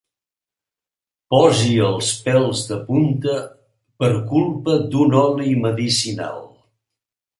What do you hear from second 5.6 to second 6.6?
medicinal.